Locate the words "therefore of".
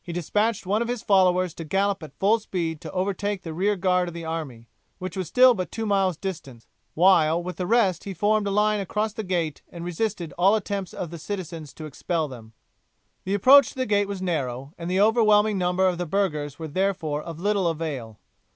16.68-17.40